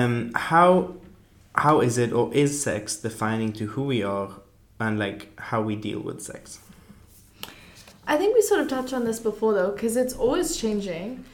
[0.00, 0.94] um, how
[1.54, 4.30] how is it or is sex defining to who we are
[4.78, 6.60] and like how we deal with sex?
[8.06, 11.24] I think we sort of touched on this before though, because it's always changing.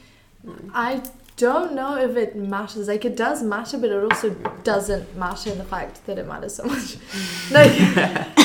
[0.73, 1.01] I
[1.37, 2.87] don't know if it matters.
[2.87, 4.31] Like it does matter, but it also
[4.63, 6.97] doesn't matter in the fact that it matters so much.
[7.51, 8.36] like it's sort of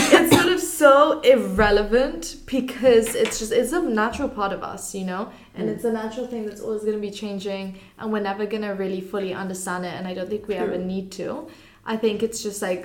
[0.83, 5.73] so irrelevant because it's just it's a natural part of us, you know, and mm.
[5.73, 8.71] it's a natural thing that's always going to be changing, and we're never going to
[8.71, 9.95] really fully understand it.
[9.95, 11.49] And I don't think we ever need to.
[11.87, 12.83] I think it's just like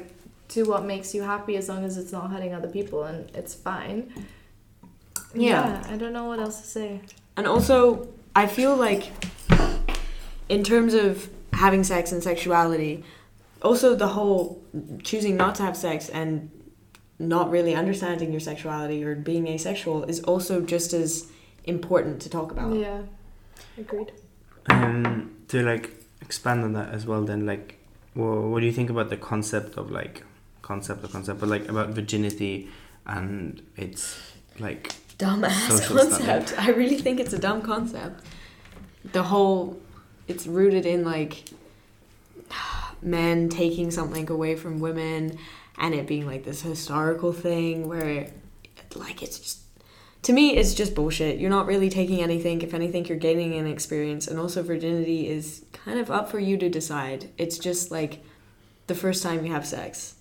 [0.47, 3.55] do what makes you happy as long as it's not hurting other people, and it's
[3.55, 4.13] fine.
[5.33, 5.83] Yeah.
[5.89, 7.01] I don't know what else to say.
[7.35, 9.11] And also, I feel like,
[10.49, 13.03] in terms of having sex and sexuality,
[13.63, 14.61] also the whole
[15.03, 16.51] choosing not to have sex and
[17.19, 21.31] not really understanding your sexuality or being asexual is also just as
[21.63, 22.75] important to talk about.
[22.75, 23.01] Yeah,
[23.77, 24.11] agreed.
[24.69, 27.79] Um, to like expand on that as well, then like,
[28.15, 30.23] well, what do you think about the concept of like
[30.61, 32.69] concept or concept, but like about virginity
[33.05, 36.53] and it's like Dumb ass Social concept.
[36.59, 38.23] I really think it's a dumb concept.
[39.13, 39.79] The whole,
[40.27, 41.45] it's rooted in like
[43.01, 45.39] men taking something away from women
[45.77, 48.31] and it being like this historical thing where
[48.95, 49.59] like it's just
[50.23, 51.39] to me it's just bullshit.
[51.39, 54.27] You're not really taking anything if anything you're gaining an experience.
[54.27, 57.29] And also virginity is kind of up for you to decide.
[57.37, 58.23] It's just like
[58.87, 60.15] the first time you have sex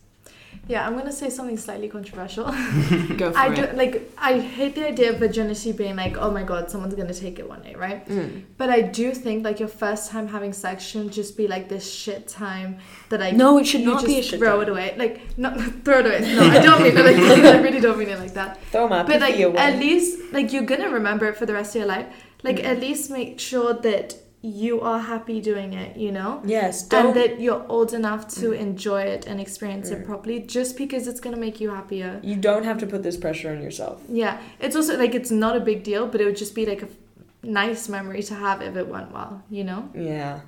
[0.68, 2.44] Yeah, I'm gonna say something slightly controversial.
[3.16, 6.30] go for I it do like I hate the idea of virginity being like, oh
[6.30, 8.06] my god, someone's gonna take it one day, right?
[8.08, 8.42] Mm.
[8.56, 11.90] But I do think like your first time having sex shouldn't just be like this
[11.92, 12.78] shit time
[13.10, 14.62] that I no it should not just be a shit throw time.
[14.62, 14.94] it away.
[14.96, 16.34] Like not throw it away.
[16.34, 18.62] No, I don't mean it like I really don't mean it like that.
[18.72, 21.80] throw up But like at least like you're gonna remember it for the rest of
[21.80, 22.06] your life.
[22.42, 22.64] Like Mm.
[22.64, 24.14] at least make sure that
[24.46, 26.40] you are happy doing it, you know?
[26.44, 30.06] yes and don't that you're old enough to enjoy it and experience it Mm.
[30.10, 33.16] properly just because it's going to make you happier you don't have to put this
[33.24, 36.36] pressure on yourself yeah it's also like it's not a big deal but it would
[36.44, 36.96] just be like a f-
[37.42, 40.40] nice memory to have if it went well you know Yeah.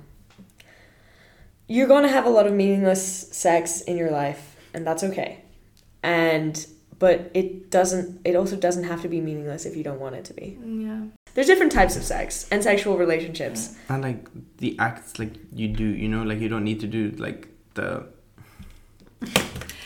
[1.71, 5.43] You're going to have a lot of meaningless sex in your life, and that's okay.
[6.01, 6.55] And
[6.99, 10.25] but it doesn't it also doesn't have to be meaningless if you don't want it
[10.25, 10.57] to be.
[10.61, 11.01] Mm, yeah
[11.33, 13.75] There's different types of sex and sexual relationships.
[13.87, 14.21] and like
[14.57, 18.05] the acts like you do, you know, like you don't need to do like the.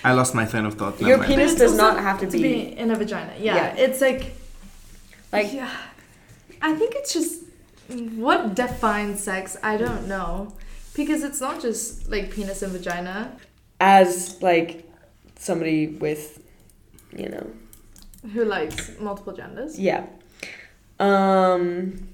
[0.03, 0.99] I lost my train of thought.
[0.99, 1.29] Your never mind.
[1.33, 3.75] penis But does not have to to be, be in a vagina yeah, Yeah.
[3.85, 4.33] it's like
[5.31, 5.71] like yeah
[6.61, 7.41] i think it's just
[8.15, 10.53] what defines sex i don't know
[10.95, 13.35] because it's not just like penis and vagina
[13.79, 14.87] as like
[15.39, 16.42] somebody with
[17.17, 17.47] you know
[18.33, 20.05] who likes multiple genders Yeah.
[20.99, 22.07] Um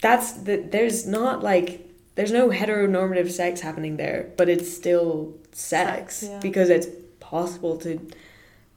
[0.00, 6.16] that's the there's not like there's no heteronormative sex happening there, but it's still sex,
[6.18, 6.38] Sex, yeah.
[6.40, 6.86] because it's
[7.20, 7.98] possible to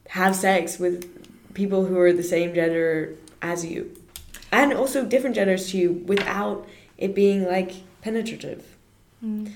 [0.08, 1.12] have sex with
[1.54, 3.92] people who are the same gender as you.
[4.52, 6.66] And also different genders to you without
[6.98, 8.64] it being like penetrative.
[9.24, 9.52] Mm.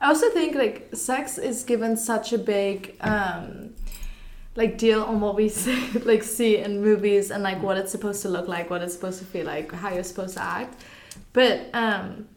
[0.00, 3.74] I also think like sex is given such a big um
[4.58, 8.20] like deal on what we see, like see in movies and like what it's supposed
[8.22, 10.82] to look like, what it's supposed to feel like, how you're supposed to act.
[11.32, 12.28] But um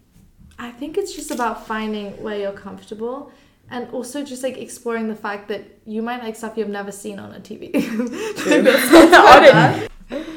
[0.59, 3.31] I think it's just about finding where you're comfortable
[3.71, 7.17] and also just like exploring the fact that you might like stuff you've never seen
[7.19, 7.71] on a TV.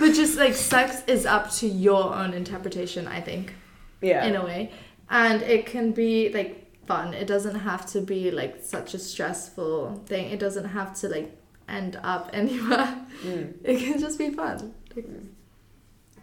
[0.00, 3.52] But just like sex is up to your own interpretation, I think.
[4.00, 4.24] Yeah.
[4.26, 4.70] in a way
[5.10, 9.74] and it can be like fun it doesn't have to be like such a stressful
[10.10, 11.28] thing it doesn't have to like
[11.68, 12.88] end up anywhere
[13.24, 13.54] Mm.
[13.64, 14.58] it can just be fun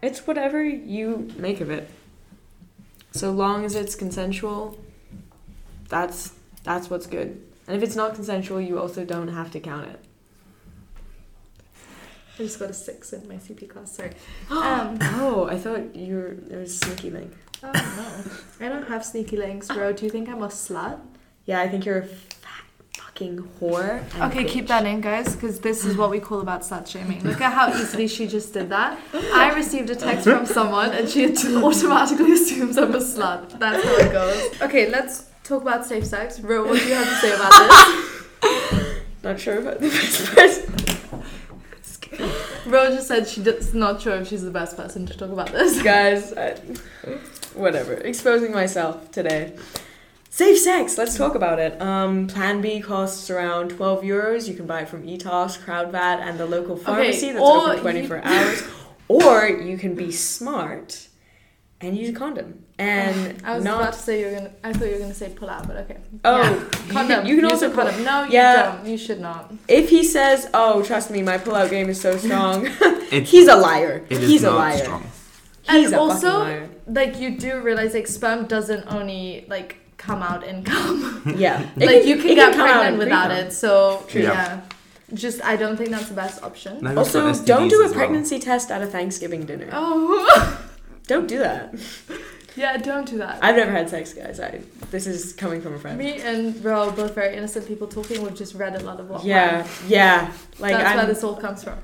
[0.02, 1.06] It's whatever you
[1.48, 1.86] make of it.
[3.12, 4.62] So long as it's consensual,
[5.90, 6.20] that's
[6.64, 7.30] that's what's good.
[7.68, 10.00] And if it's not consensual, you also don't have to count it.
[12.36, 14.12] i just got a six in my cp class sorry
[14.50, 17.32] um Oh, I thought you were there was a sneaky link.
[17.74, 21.00] Oh no i don't have sneaky links bro do you think i'm a slut
[21.46, 24.00] Yeah, I think you're a fat fucking whore.
[24.28, 24.50] okay bitch.
[24.50, 27.54] keep that in guys because this is what we call about slut shaming look at
[27.54, 28.98] how easily she just did that
[29.34, 31.26] i received a text from someone and she
[31.70, 36.40] automatically assumes i'm a slut that's how it goes okay let's talk about safe sex
[36.40, 40.72] Ro, what do you have to say about this Not sure about the best person.
[42.72, 45.82] Ro just said she's not sure if she's the best person to talk about this.
[45.82, 46.56] Guys, I,
[47.56, 47.94] whatever.
[47.94, 49.56] Exposing myself today.
[50.30, 50.98] Safe sex.
[50.98, 51.82] Let's talk about it.
[51.82, 54.48] Um, Plan B costs around twelve euros.
[54.50, 58.18] You can buy it from Etos, Kruidvat, and the local pharmacy that's open twenty four
[58.18, 58.64] you- hours.
[59.08, 61.08] Or you can be smart
[61.80, 62.64] and use a condom.
[62.78, 64.52] And I was not about to say you're gonna.
[64.62, 65.98] I thought you were gonna say pull out, but okay.
[66.26, 66.54] Oh, Yeah.
[66.60, 67.08] you condom.
[67.22, 68.04] can- you can also a condom.
[68.04, 68.76] No, you Yeah.
[68.76, 68.88] don't.
[68.88, 69.54] You should not.
[69.70, 72.66] if he says, "Oh, trust me, my pull-out game is so strong,"
[73.10, 74.04] he's a liar.
[74.10, 74.78] it is he's a not liar.
[74.84, 75.04] strong.
[75.70, 76.70] He's and a also, liar.
[76.88, 81.22] like you do realize, like sperm doesn't only like come out in come.
[81.38, 83.48] Yeah, It like you can it get come pregnant in without pre-cum.
[83.48, 83.52] it.
[83.52, 84.22] So True.
[84.22, 84.62] yeah.
[85.14, 86.84] just I don't think that's the best option.
[86.84, 88.00] That Also, don't do a as well.
[88.00, 89.70] pregnancy test at a Thanksgiving dinner.
[89.72, 90.62] Oh,
[91.08, 91.76] Don't do that.
[92.56, 93.38] yeah, don't do that.
[93.44, 94.40] I've never had sex, guys.
[94.40, 96.00] I this is coming from a friend.
[96.00, 98.24] Me and Ro, both very innocent people talking.
[98.24, 99.24] We've just read a lot of what.
[99.24, 100.32] Yeah, yeah.
[100.58, 100.98] Like that's I'm.
[100.98, 101.78] where this all comes from.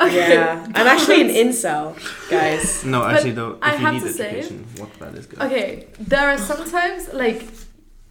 [0.00, 0.34] Okay.
[0.34, 1.96] Yeah, I'm actually an incel,
[2.30, 2.84] guys.
[2.84, 5.26] No, But actually, though, if I you have need to say- education, what that is
[5.26, 5.40] good.
[5.42, 7.44] Okay, there are sometimes like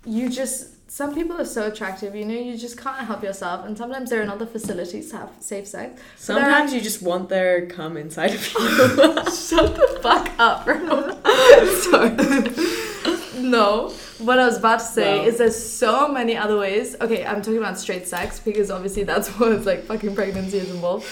[0.06, 3.78] you just some people are so attractive, you know, you just can't help yourself, and
[3.78, 6.02] sometimes they're in other facilities to have safe sex.
[6.16, 8.60] Sometimes you just want their cum inside of you.
[9.48, 10.78] Shut the fuck up, bro.
[13.42, 13.90] no,
[14.20, 15.26] what I was about to say Wow.
[15.26, 16.96] is there's so many other ways.
[17.00, 21.06] Okay, I'm talking about straight sex because obviously that's what like fucking pregnancy is involved.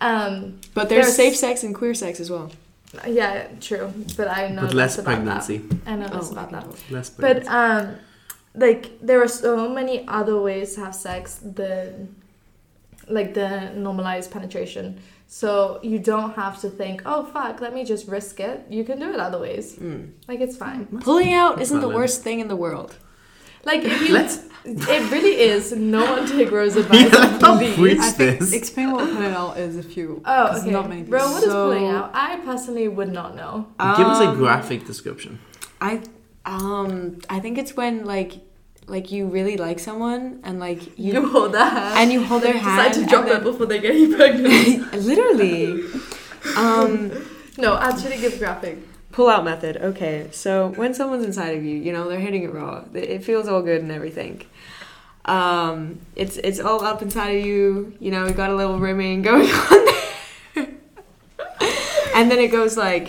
[0.00, 2.50] Um, But there's There's- safe sex and queer sex as well.
[3.06, 5.58] yeah, true, but I know But less about pregnancy.
[5.58, 5.90] That.
[5.92, 6.64] I know less Oh, about that.
[6.90, 7.96] Less But um,
[8.54, 12.14] like there are so many other ways to have sex than
[13.08, 14.98] like the normalized penetration.
[15.26, 18.64] So you don't have to think, oh fuck, let me just risk it.
[18.70, 19.76] You can do it other ways.
[19.76, 20.10] Mm.
[20.28, 20.86] Like it's fine.
[21.00, 22.94] Pulling out isn't the worst thing in the world.
[23.64, 25.72] Like if you, Let's it really is.
[25.72, 27.12] No one take Rose's advice.
[27.12, 27.74] let's not please.
[27.76, 28.52] preach I think this.
[28.52, 30.20] explain what pulling out is if you.
[30.24, 30.70] Oh, 'cause okay.
[30.70, 31.32] Not many Bro, people.
[31.34, 32.10] what is So- pulling out?
[32.14, 33.66] I personally would not know.
[33.96, 35.38] Give us a Um, graphic description.
[35.80, 36.02] I
[36.44, 38.32] um I think it's when like
[38.86, 41.94] like you really like someone and like You, you hold their hand.
[41.98, 44.92] and you hold their hand decide to drop and it before they get you pregnant.
[45.10, 45.84] literally
[46.56, 47.10] um
[47.58, 48.78] no, actually give graphic.
[49.18, 49.74] Pull out method.
[49.90, 52.84] Okay so when someone's inside of you you know they're hitting it raw.
[52.94, 54.34] It feels all good and everything.
[55.24, 57.92] Um it's it's all up inside of you.
[57.98, 59.84] You know you got a little rimming going on
[60.54, 60.68] there.
[62.14, 63.06] And then it goes like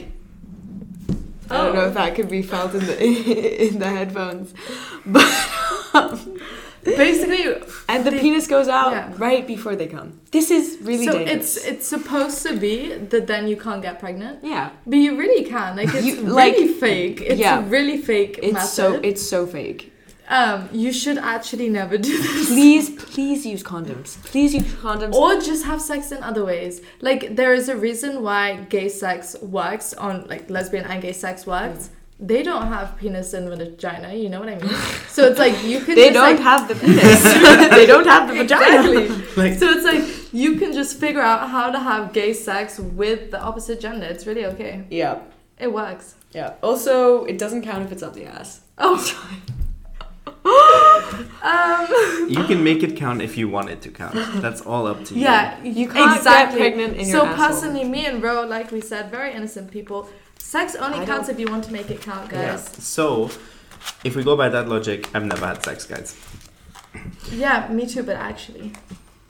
[1.51, 1.87] I don't know Oh.
[1.89, 2.97] if that could be felt in the
[3.67, 4.53] in the headphones
[5.05, 5.29] but
[5.93, 6.39] um,
[6.83, 7.43] Basically,
[7.87, 9.13] and the The- penis goes out yeah.
[9.17, 13.27] right before they come this is really so dangerous it's it's supposed to be that
[13.27, 15.75] then you can't get pregnant, yeah but you really can.
[15.75, 17.21] Like it's You- really fake.
[17.21, 17.59] It's yeah.
[17.59, 18.69] a really fake it's method.
[18.69, 19.81] so it's so fake
[20.31, 22.47] um, you should actually never do this.
[22.47, 26.81] please please use condoms please use condoms Or just have sex in other ways.
[27.01, 28.43] Like there is a reason why
[28.75, 31.89] gay sex works on like lesbian and gay sex works.
[32.21, 34.13] They don't have penis and vagina.
[34.13, 34.73] You know what I mean?
[35.07, 35.95] So it's like you can.
[35.99, 37.23] they just, don't like, have the penis
[37.77, 39.25] they don't have the vagina Exactly.
[39.41, 43.31] Like- so it's like you can just figure out how to have gay sex with
[43.31, 44.05] the opposite gender.
[44.05, 44.83] It's really okay.
[44.89, 45.19] yeah
[45.57, 46.15] It works.
[46.33, 48.97] yeah also it doesn't count if it's up the ass Oh.
[51.43, 52.29] um.
[52.29, 54.15] You can make it count if you want it to count.
[54.41, 55.21] That's all up to you.
[55.21, 56.59] Yeah, you can't exactly.
[56.59, 57.47] get pregnant in so your asshole.
[57.47, 60.09] personally, me and Ro, like we said, very innocent people.
[60.39, 62.51] Sex only I counts don't- if you want to make it count, Yeah.
[62.51, 62.67] guys.
[62.79, 63.29] So,
[64.03, 66.15] if we go by that logic, I've never had sex, guys.
[67.31, 68.01] Yeah, me too.
[68.03, 68.73] But actually,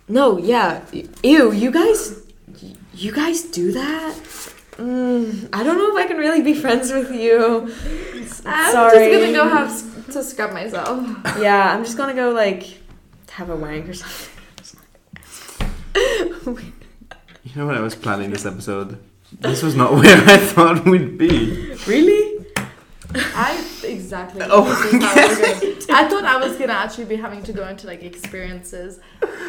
[0.07, 0.81] no yeah
[1.23, 2.15] ew you guys
[2.95, 4.15] you guys do that
[4.77, 7.71] mm, i don't know if i can really be friends with you
[8.45, 9.11] I'm Sorry.
[9.11, 9.71] just gonna go have
[10.13, 10.97] to scrub myself.
[11.39, 12.63] yeah i'm just gonna go like
[13.29, 14.33] have a wank or something
[17.43, 18.99] You know what I was planning this episode,
[19.31, 21.73] this was not where I thought we'd be.
[21.87, 22.45] really
[23.15, 24.41] I exactly.
[24.47, 27.67] Oh, this is how I, I thought I was gonna actually be having to go
[27.67, 28.99] into like experiences.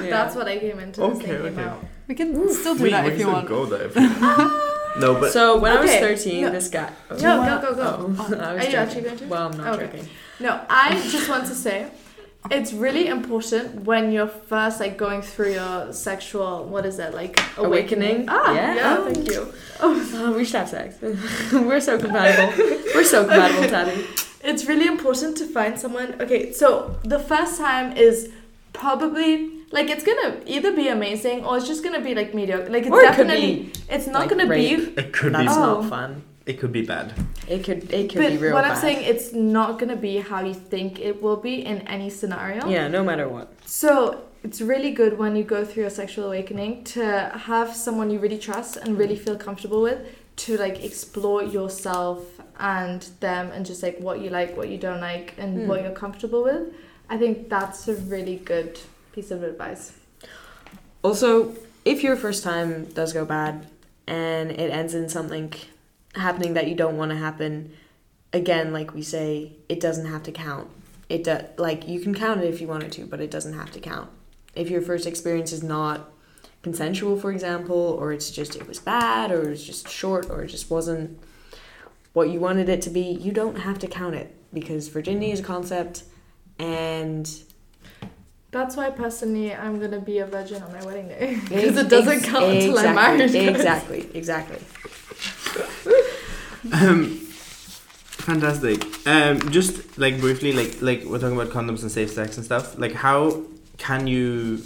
[0.00, 1.62] That's what I came into this Okay, thinking okay.
[1.62, 1.84] about.
[2.08, 3.49] We can still do We- that we if you still want.
[3.49, 4.66] go there if ah.
[4.99, 6.50] No, but so when i was 13 no.
[6.50, 8.14] this guy Oh, No, go go go.
[8.18, 8.75] Oh, I was Are you joking.
[8.76, 9.26] actually going to?
[9.26, 9.87] Well, I'm not Okay.
[9.99, 10.08] joking.
[10.40, 11.90] No, I just want to say
[12.50, 17.38] it's really important when you're first like going through your sexual what is it like
[17.59, 18.26] awakening?
[18.26, 18.26] Awakening?
[18.28, 18.75] Ah, Yeah.
[18.75, 19.04] yeah, Oh.
[19.12, 19.52] thank you.
[19.82, 20.97] Oh, we should have sex.
[21.52, 22.52] We're so compatible.
[22.94, 24.04] We're so compatible, Tati.
[24.42, 26.16] It's really important to find someone.
[26.20, 28.30] Okay, so the first time is
[28.75, 32.68] probably like it's gonna either be amazing or it's just gonna be like mediocre.
[32.70, 34.94] Like it's Or it could definitely it's not like gonna rape.
[34.97, 35.00] be.
[35.00, 35.61] it could That's be.
[35.62, 35.80] Oh.
[35.80, 36.23] not fun.
[36.50, 37.07] It could be bad.
[37.54, 37.80] It could.
[38.00, 38.73] It could But be real what bad.
[38.73, 42.61] I'm saying, it's not gonna be how you think it will be in any scenario.
[42.76, 43.47] Yeah, no matter what.
[43.66, 43.92] So
[44.47, 47.02] it's really good when you go through a sexual awakening to
[47.50, 50.00] have someone you really trust and really feel comfortable with
[50.45, 52.19] to like explore yourself
[52.59, 55.69] and them and just like what you like, what you don't like, and Hmm.
[55.69, 56.62] what you're comfortable with.
[57.09, 58.73] I think that's a really good
[59.14, 59.85] piece of advice.
[61.02, 61.54] Also,
[61.85, 63.54] if your first time does go bad
[64.07, 65.52] and it ends in something
[66.14, 67.73] happening that you don't want to happen,
[68.33, 70.69] again, like we say, it doesn't have to count.
[71.09, 73.71] It do, like you can count it if you wanted to, but it doesn't have
[73.73, 74.11] to count.
[74.55, 76.11] If your first experience is not
[76.62, 80.49] consensual, for example, or it's just it was bad, or it's just short, or it
[80.49, 81.19] just wasn't
[82.12, 85.40] what you wanted it to be, you don't have to count it because virginity is
[85.40, 86.05] a concept,
[86.59, 87.29] and
[88.52, 92.23] That's why personally I'm gonna be a virgin on my wedding day because it doesn't
[92.23, 93.35] count until I'm married.
[93.35, 94.59] Exactly, exactly.
[96.73, 97.07] Um,
[98.04, 98.85] fantastic.
[99.07, 102.78] Um, just like briefly, like like we're talking about condoms and safe sex and stuff.
[102.78, 103.42] Like, how
[103.78, 104.62] can you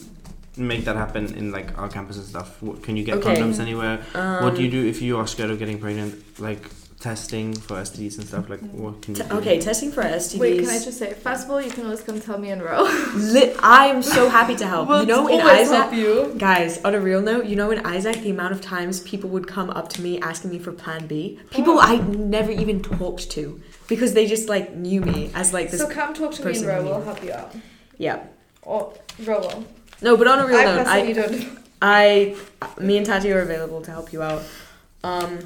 [0.57, 2.61] make that happen in like our campus and stuff?
[2.63, 3.37] What, can you get Okay.
[3.37, 4.01] condoms anywhere?
[4.15, 6.39] Um, what do you do if you are scared of getting pregnant?
[6.41, 6.63] Like
[7.01, 8.49] testing for STDs and stuff.
[8.49, 9.37] Like, what can you T- do?
[9.37, 10.39] okay, testing for STDs.
[10.39, 12.63] Wait, can I just say, first of all, you can always come tell me in
[12.63, 12.83] Ro.
[13.15, 14.89] Li- I am so happy to help.
[15.01, 16.35] you know, in Isaac, you.
[16.39, 19.47] guys, on a real note, you know, in Isaac, the amount of times people would
[19.47, 21.81] come up to me asking me for Plan B, people Oh.
[21.81, 25.81] I never even talked to because they just like knew me as like this.
[25.81, 26.83] So come talk to me in person Ro.
[26.85, 27.55] We'll help you out.
[27.99, 28.25] yeah.
[28.63, 29.65] Or Ro.
[30.01, 31.59] No, but on a real I note, personally I, don't.
[31.83, 32.37] I,
[32.81, 34.43] me and Tati are available to help you out.
[35.03, 35.39] Um,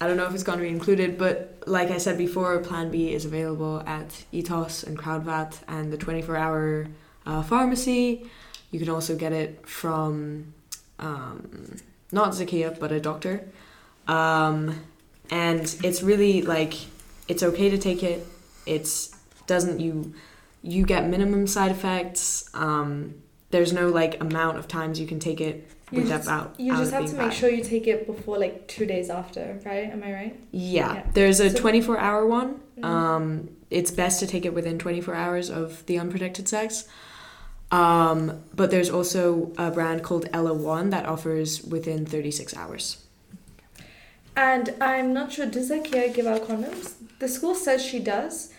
[0.00, 2.90] I don't know if it's going to be included, but like I said before, Plan
[2.90, 6.86] B is available at Etos and Kruidvat and the 24 hour
[7.26, 8.30] uh, pharmacy.
[8.70, 10.54] You can also get it from
[10.98, 11.76] um,
[12.12, 13.46] not Zakia, but a doctor.
[14.08, 14.80] Um,
[15.30, 16.74] and it's really like
[17.28, 18.26] it's okay to take it.
[18.66, 19.14] It's
[19.46, 20.14] doesn't you
[20.62, 22.48] you get minimum side effects.
[22.54, 26.54] Um, there's no like amount of times you can take it You just, out.
[26.58, 27.34] you out just have to make bad.
[27.34, 29.90] sure you take it before like two days after, right?
[29.90, 30.40] Am I right?
[30.52, 31.02] Yeah, Yeah.
[31.14, 32.60] there's a So- 24 hour one.
[32.78, 32.84] Mhm.
[32.84, 36.84] Um, it's best to take it within 24 hours of the unprotected sex.
[37.72, 42.98] Um, but there's also a brand called ellaOne that offers within 36 hours.
[44.36, 46.94] And I'm not sure, does Zakia give out condoms?
[47.18, 48.50] The school says she does.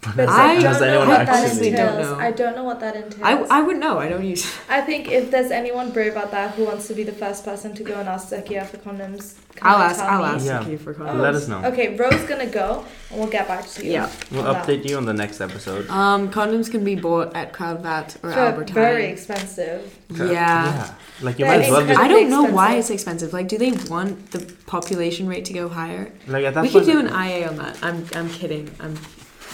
[0.00, 2.06] But But I- I, don't Does know anyone what that actually- entails.
[2.06, 2.24] Don't know.
[2.24, 3.20] I don't know what that entails.
[3.50, 3.98] I, I wouldn't know.
[3.98, 4.46] I don't use.
[4.68, 7.74] I think if there's anyone brave out there who wants to be the first person
[7.74, 9.98] to go and ask Zakia for condoms, come I'll ask.
[9.98, 10.28] tell I'll me.
[10.36, 10.62] ask Yeah.
[10.62, 11.20] Zakia for Oh, condoms.
[11.20, 11.64] Let us know.
[11.64, 13.90] Okay, Ro's gonna go, and we'll get back to you.
[13.92, 14.08] Yeah.
[14.30, 14.66] We'll on that.
[14.68, 15.90] update you on the next episode.
[15.90, 19.12] Um, condoms can be bought at Kruidvat or For Albert very Heijn.
[19.12, 19.98] expensive.
[20.14, 20.30] Yeah.
[20.30, 20.94] Yeah.
[21.22, 21.98] Like you They're might as well just.
[21.98, 22.54] I don't know expensive.
[22.54, 23.32] why it's expensive.
[23.32, 26.12] Like, do they want the population rate to go higher?
[26.28, 26.84] like at that We point.
[26.86, 27.76] could do an IA on that.
[27.82, 28.70] I'm, I'm kidding.
[28.78, 28.94] I'm,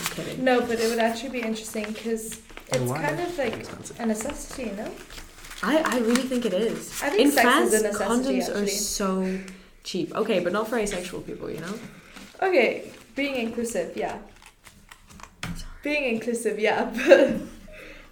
[0.04, 0.44] I'm kidding.
[0.44, 3.02] No, but it would actually be interesting because it's Why?
[3.02, 4.00] kind of like expensive.
[4.00, 4.90] a necessity, you know?
[5.62, 6.90] I, I really think it is.
[7.02, 8.66] I think In sex France, is a necessity, condoms are actually.
[8.68, 9.38] so
[9.82, 10.14] cheap.
[10.14, 11.74] Okay, but not for asexual people, you know?
[12.42, 14.18] Okay, being inclusive, yeah.
[15.82, 17.36] Being inclusive, yeah, but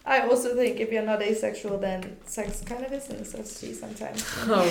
[0.05, 4.25] I also think if you're not asexual, then sex kind of is a necessity sometimes.
[4.43, 4.69] Oh,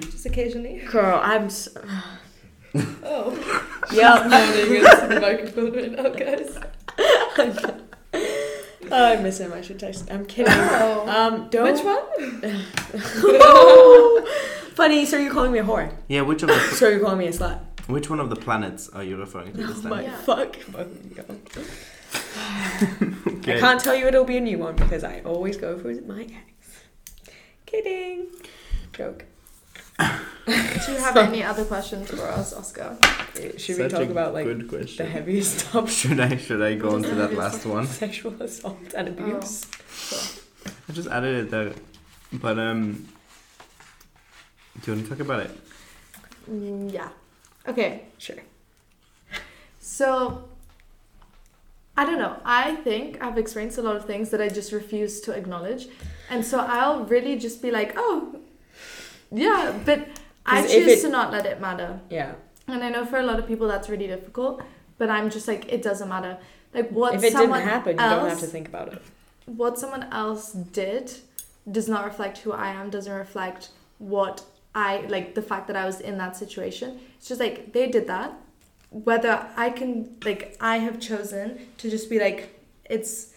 [0.00, 0.82] Just occasionally.
[0.90, 1.46] girl, I'm.
[1.46, 1.68] S-
[3.02, 3.64] Oh.
[3.92, 4.26] yep.
[4.26, 6.58] Moaning into the microphone right now, guys.
[8.90, 9.52] oh, I miss him.
[9.52, 10.10] I should text.
[10.10, 10.52] I'm kidding.
[10.56, 11.06] Oh.
[11.08, 11.72] Um, don't.
[11.72, 12.02] Which one?
[14.74, 15.06] Funny.
[15.06, 15.92] So you're calling me a whore?
[16.08, 16.22] Yeah.
[16.22, 17.60] Which of the So you're calling me a slut?
[17.88, 20.16] which one of the planets are you referring to this Oh my Yeah.
[20.18, 20.56] fuck.
[20.74, 21.24] Okay.
[23.56, 26.22] I can't tell you it'll be a new one because I always go for my
[26.22, 26.82] ex.
[27.64, 28.26] Kidding.
[28.92, 29.24] Joke.
[29.98, 32.96] Do you have any other questions for us, Oscar?
[33.34, 35.06] Should we Such talk a about like good the question?
[35.06, 35.92] heaviest topics?
[35.94, 37.86] Should I should I go What on to that heaviest last one?
[37.86, 39.66] Sexual assault and abuse.
[40.88, 41.72] I just added it there,
[42.32, 43.08] but um,
[44.82, 45.50] do you want to talk about it?
[46.50, 47.08] Mm, yeah.
[47.66, 48.04] Okay.
[48.16, 48.36] Sure.
[49.80, 50.44] So,
[51.96, 52.36] I don't know.
[52.44, 55.88] I think I've experienced a lot of things that I just refuse to acknowledge.
[56.30, 58.40] And so I'll really just be like, oh,
[59.30, 60.06] yeah, but
[60.46, 62.00] I choose it- to not let it matter.
[62.10, 62.32] Yeah.
[62.66, 64.62] And I know for a lot of people that's really difficult,
[64.98, 66.38] but I'm just like, it doesn't matter.
[66.74, 69.00] Like, what if it didn't someone happen, you don't have to think about it.
[69.46, 71.12] what someone else did
[71.70, 74.42] does not reflect who I am, doesn't reflect what
[74.74, 77.00] I like the fact that I was in that situation.
[77.16, 78.32] It's just like they did that.
[78.90, 83.32] Whether I can like I have chosen to just be like it's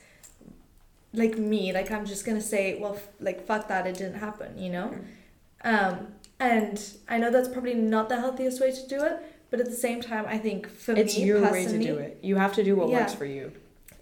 [1.13, 4.57] like me, like I'm just gonna say, well, f- like fuck that, it didn't happen,
[4.57, 4.93] you know.
[5.63, 6.07] Um,
[6.39, 9.17] and I know that's probably not the healthiest way to do it,
[9.49, 11.97] but at the same time, I think for It's me it's your way to do
[11.97, 12.19] it.
[12.23, 13.01] You have to do what Yeah.
[13.01, 13.51] works for you.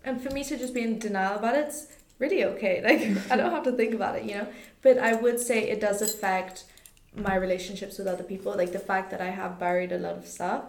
[0.05, 1.87] and for me to just be in denial about it, it's
[2.19, 2.81] really okay.
[2.87, 3.01] Like
[3.31, 4.47] I don't have to think about it, you know.
[4.81, 6.63] But I would say it does affect
[7.13, 8.55] my relationships with other people.
[8.55, 10.63] Like the fact that I have buried a lot of stuff,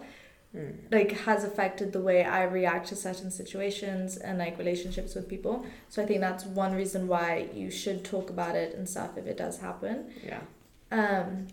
[0.53, 0.73] Mm.
[0.91, 5.65] like has affected the way I react to certain situations and like relationships with people.
[5.87, 9.27] So I think that's one reason why you should talk about it and stuff if
[9.27, 10.11] it does happen.
[10.25, 10.41] Yeah.
[10.91, 11.47] Um,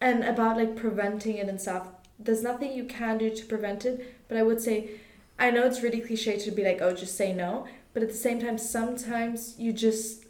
[0.00, 1.86] and about like preventing it and stuff.
[2.18, 4.14] there's nothing you can do to prevent it.
[4.28, 4.90] But I would say,
[5.38, 7.66] I know it's really cliche to be like, oh, just say no.
[7.92, 10.24] But at the same time, sometimes you just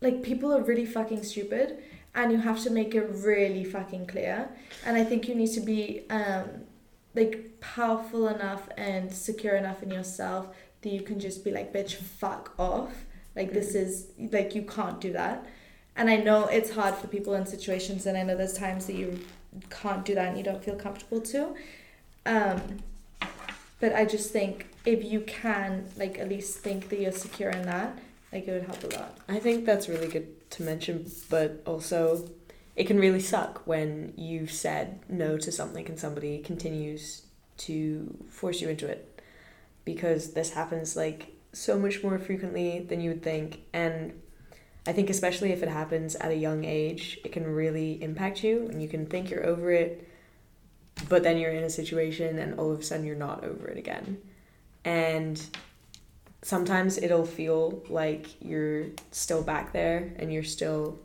[0.00, 1.82] like people are really fucking stupid,
[2.14, 4.48] and you have to make it really fucking clear.
[4.84, 6.46] And I think you need to be um,
[7.14, 10.48] like powerful enough and secure enough in yourself
[10.82, 12.92] that you can just be like, bitch, fuck off.
[13.36, 15.46] Like this is like you can't do that.
[16.00, 18.94] And I know it's hard for people in situations, and I know there's times that
[18.94, 19.20] you
[19.68, 21.54] can't do that and you don't feel comfortable to.
[22.24, 22.78] Um,
[23.80, 27.66] but I just think if you can, like, at least think that you're secure in
[27.66, 27.98] that,
[28.32, 29.18] like, it would help a lot.
[29.28, 32.30] I think that's really good to mention, but also
[32.76, 37.26] it can really suck when you've said no to something and somebody continues
[37.58, 39.20] to force you into it
[39.84, 44.14] because this happens like so much more frequently than you would think and
[44.90, 48.66] I think especially if it happens at a young age, it can really impact you
[48.66, 50.08] and you can think you're over it,
[51.08, 53.78] but then you're in a situation and all of a sudden you're not over it
[53.78, 54.20] again.
[54.84, 55.40] And
[56.42, 60.98] sometimes it'll feel like you're still back there and you're still,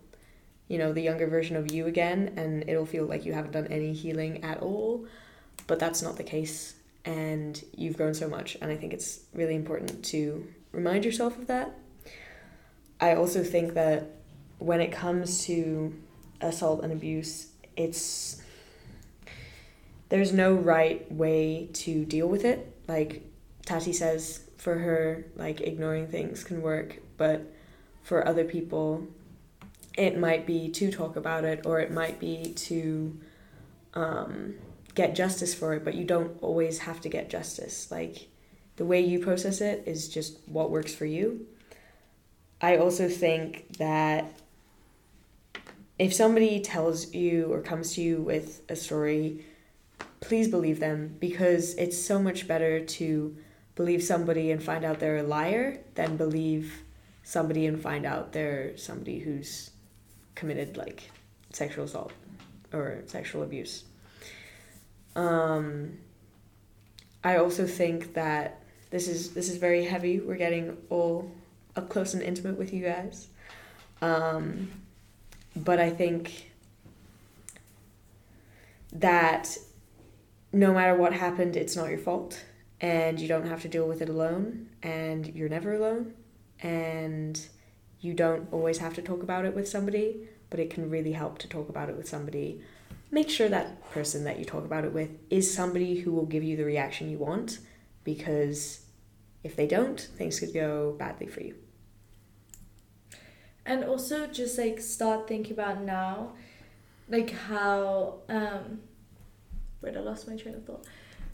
[0.68, 3.68] you know, the younger version of you again, and it'll feel like you haven't done
[3.68, 5.06] any healing at all.
[5.68, 6.74] But that's not the case,
[7.06, 11.46] and you've grown so much, and I think it's really important to remind yourself of
[11.46, 11.77] that
[13.00, 14.12] I also think that
[14.58, 15.94] when it comes to
[16.42, 18.42] assault and abuse, it's
[20.10, 22.74] there's no right way to deal with it.
[22.88, 23.24] Like
[23.66, 27.54] Tati says, for her, like ignoring things can work, but
[28.04, 29.08] for other people,
[29.98, 33.18] it might be to talk about it or it might be to
[33.94, 34.56] um,
[34.94, 37.92] get justice for it, but you don't always have to get justice.
[37.92, 38.28] Like
[38.78, 41.48] the way you process it is just what works for you.
[42.62, 44.40] I also think that
[45.98, 49.46] if somebody tells you or comes to you with a story,
[50.20, 53.36] please believe them because it's so much better to
[53.75, 56.82] believe somebody and find out they're a liar than believe
[57.24, 59.72] somebody and find out they're somebody who's
[60.36, 61.10] committed like
[61.51, 62.14] sexual assault
[62.74, 63.84] or sexual abuse.
[65.16, 65.98] Um,
[67.24, 70.20] I also think that this is this is very heavy.
[70.20, 71.32] We're getting all
[71.75, 73.27] up close and intimate with you guys.
[74.01, 74.72] Um,
[75.55, 76.51] but I think
[78.92, 79.57] that
[80.53, 82.44] no matter what happened, it's not your fault,
[82.79, 86.14] and you don't have to deal with it alone, and you're never alone,
[86.61, 87.48] and
[88.00, 91.40] you don't always have to talk about it with somebody, but it can really help
[91.40, 92.61] to talk about it with somebody.
[93.11, 96.44] Make sure that person that you talk about it with is somebody who will give
[96.44, 97.59] you the reaction you want,
[98.03, 98.81] because
[99.44, 101.55] if they don't, things could go badly for you.
[103.66, 106.34] And also just like start thinking about now,
[107.10, 108.80] like how um
[109.82, 110.86] wait I lost my train of thought.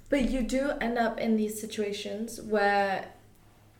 [0.09, 3.05] But you do end up in these situations where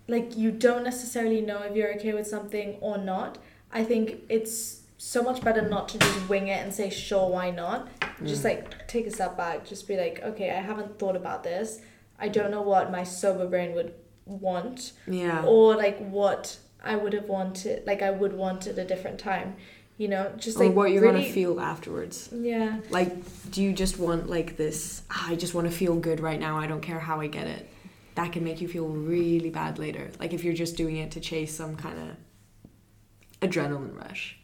[0.07, 3.37] like you don't necessarily know if you're okay with something or not.
[3.71, 7.51] I think it's so much better not to just wing it and say sure why
[7.51, 7.87] not.
[8.23, 11.81] Just like take a step back, just be like, okay, I haven't thought about this.
[12.19, 13.93] I don't know what my sober brain would
[14.25, 15.43] want Yeah.
[15.45, 19.55] or like what I would have wanted like I would want at a different time.
[19.97, 22.29] You know, just or like what you're really, gonna feel afterwards.
[22.31, 22.79] Yeah.
[22.89, 23.11] Like,
[23.51, 25.03] do you just want like this?
[25.11, 26.57] "Ah, I just want to feel good right now.
[26.57, 27.67] I don't care how I get it.
[28.15, 30.09] That can make you feel really bad later.
[30.19, 34.37] Like if you're just doing it to chase some kind of adrenaline rush.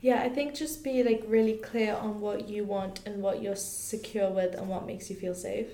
[0.00, 3.56] Yeah, I think just be like really clear on what you want and what you're
[3.56, 5.68] secure with and what makes you feel safe.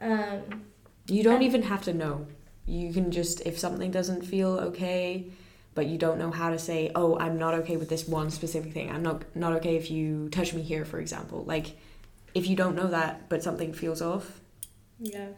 [0.00, 0.64] Um
[1.06, 2.26] You don't even have to know.
[2.70, 5.26] You can just if something doesn't feel okay,
[5.74, 8.72] but you don't know how to say, "Oh, I'm not okay with this one specific
[8.72, 8.90] thing.
[8.90, 11.76] I'm not not okay if you touch me here, for example." Like
[12.34, 14.40] if you don't know that, but something feels off,
[15.00, 15.28] yeah.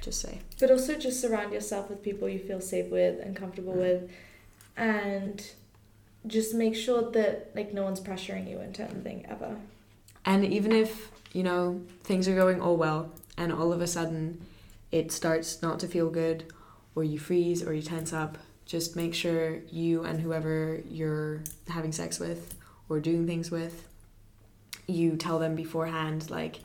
[0.00, 0.40] just say.
[0.58, 3.78] But also just surround yourself with people you feel safe with and comfortable mm.
[3.78, 4.10] with
[4.76, 5.52] and
[6.26, 9.56] just make sure that like no one's pressuring you into anything ever.
[10.24, 14.40] And even if, you know, things are going all well and all of a sudden
[14.90, 16.52] it starts not to feel good
[16.94, 21.92] or you freeze or you tense up, just make sure you and whoever you're having
[21.92, 22.56] sex with
[22.88, 23.86] or doing things with,
[24.86, 26.60] you tell them beforehand, like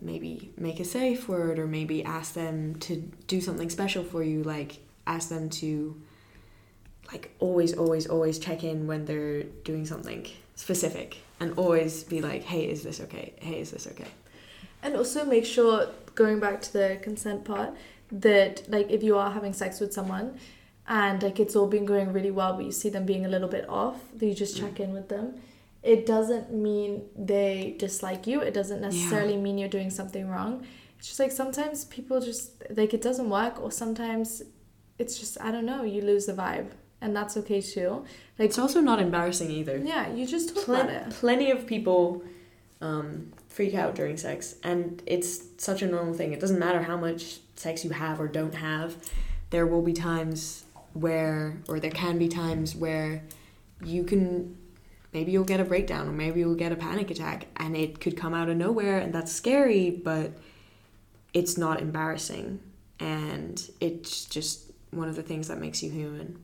[0.00, 4.42] maybe make a safe word or maybe ask them to do something special for you,
[4.42, 6.00] like ask them to
[7.10, 12.42] like always, always, always check in when they're doing something specific and always be like,
[12.42, 13.32] hey, is this okay?
[13.36, 14.08] Hey, is this okay?
[14.82, 17.74] And also make sure, going back to the consent part,
[18.12, 20.38] that like if you are having sex with someone
[20.86, 23.48] and like it's all been going really well, but you see them being a little
[23.48, 25.34] bit off, that you just check in with them
[25.82, 28.40] it doesn't mean they dislike you.
[28.40, 30.64] It doesn't necessarily mean you're doing something wrong.
[30.96, 34.42] It's just like sometimes people just like it doesn't work, or sometimes
[35.00, 35.82] it's just I don't know.
[35.82, 36.68] You lose the vibe,
[37.00, 38.04] and that's okay too.
[38.38, 39.76] Like It's also not embarrassing either.
[39.78, 41.10] yeah, you just talk Plen- about it.
[41.14, 42.22] plenty of people
[42.80, 46.32] um, freak out during sex, and it's such a normal thing.
[46.32, 48.96] It doesn't matter how much sex you have or don't have.
[49.50, 53.22] There will be times where, or there can be times where
[53.84, 54.56] you can,
[55.12, 58.16] maybe you'll get a breakdown, or maybe you'll get a panic attack, and it could
[58.16, 60.32] come out of nowhere, and that's scary, but
[61.34, 62.58] it's not embarrassing,
[63.00, 66.38] and it's just one of the things that makes you human.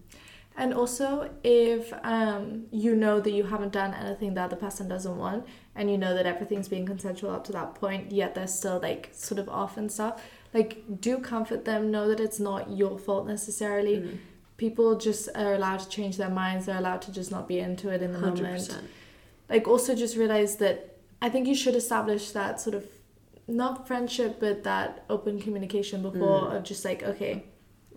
[0.61, 4.89] And also, if um, you know that you haven't done anything that the other person
[4.89, 8.49] doesn't want, and you know that everything's been consensual up to that point, yet they're
[8.49, 10.21] still like sort of off and stuff,
[10.53, 11.93] like do comfort them.
[11.93, 13.99] Know that it's not your fault necessarily.
[13.99, 14.19] Mm.
[14.57, 16.67] People just are allowed to change their minds.
[16.67, 18.83] They're allowed to just not be into it in the Hundred moment.
[19.49, 22.85] Like also just realize that I think you should establish that sort of
[23.47, 26.57] not friendship, but that open communication before Mm.
[26.57, 27.45] of just like okay,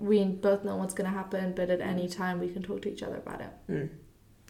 [0.02, 3.04] we both know what's gonna happen, but at any time we can talk to each
[3.04, 3.52] other about it.
[3.70, 3.90] Mm.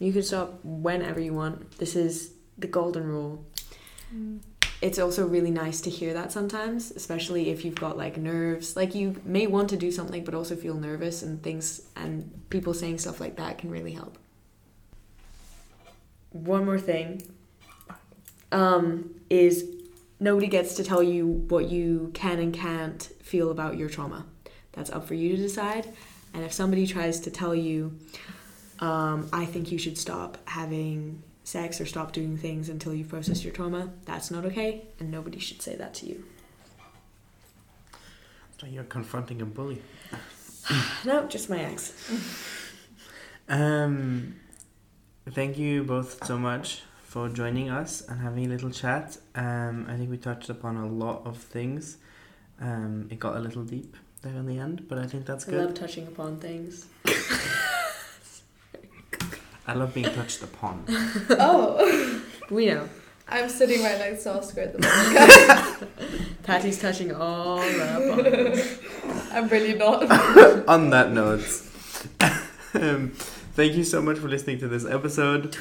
[0.00, 1.78] You can stop whenever you want.
[1.78, 3.44] This is the golden rule.
[4.80, 8.74] It's also really nice to hear that sometimes, especially if you've got like nerves.
[8.74, 12.74] Like you may want to do something but also feel nervous and things and people
[12.74, 14.18] saying stuff like that can really help.
[16.30, 17.22] One more thing
[18.50, 19.70] um, is
[20.18, 24.26] nobody gets to tell you what you can and can't feel about your trauma.
[24.72, 25.92] That's up for you to decide.
[26.34, 27.98] And if somebody tries to tell you,
[28.80, 33.44] um, I think you should stop having sex or stop doing things until you've processed
[33.44, 33.90] your trauma.
[34.04, 36.24] That's not okay, and nobody should say that to you.
[38.60, 39.82] So you're confronting a bully.
[41.04, 41.92] No, just my ex.
[43.48, 44.36] Um,
[45.28, 49.18] thank you both so much for joining us and having a little chat.
[49.34, 51.98] Um, I think we touched upon a lot of things.
[52.60, 55.60] Um, it got a little deep there in the end, but I think that's good.
[55.60, 56.86] I love touching upon things.
[59.66, 60.84] I love being touched upon.
[61.30, 62.88] Oh, We know.
[63.28, 65.88] I'm sitting right next to Oscar at the moment.
[66.42, 68.26] Patty's touching all up on
[69.32, 70.02] I'm really not.
[70.68, 71.40] On that note,
[72.74, 73.12] um,
[73.54, 75.56] thank you so much for listening to this episode.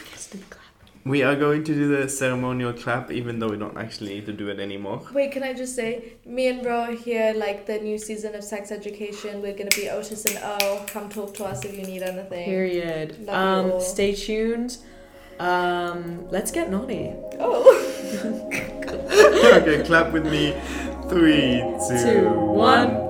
[1.04, 4.34] We are going to do the ceremonial clap, even though we don't actually need to
[4.34, 5.02] do it anymore.
[5.14, 8.44] Wait, can I just say, me and Bro are here, like the new season of
[8.44, 9.42] Sex Education.
[9.42, 10.84] We're gonna be Otis and O.
[10.88, 12.46] Come talk to us if you need anything.
[12.46, 13.18] Period.
[13.26, 13.82] Love you Um, all.
[13.82, 14.78] stay tuned.
[15.40, 17.14] Um, let's get naughty.
[17.40, 17.66] Oh.
[19.62, 20.54] okay, clap with me.
[21.10, 22.94] Three, two, Two, one.
[22.96, 23.01] one.